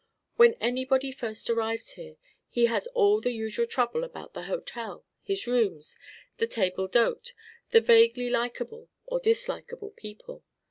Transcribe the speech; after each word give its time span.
When 0.35 0.55
anybody 0.55 1.11
first 1.11 1.47
arrives 1.47 1.91
here, 1.91 2.15
he 2.49 2.65
has 2.65 2.87
all 2.95 3.21
the 3.21 3.33
usual 3.33 3.67
trouble 3.67 4.03
about 4.03 4.33
the 4.33 4.45
hotel, 4.49 5.05
his 5.21 5.45
rooms, 5.45 5.95
the 6.37 6.47
table 6.47 6.87
d'hôte, 6.89 7.33
the 7.69 7.81
vaguely 7.81 8.27
likable 8.27 8.89
or 9.05 9.19
dislikable 9.19 9.95
people. 9.95 10.43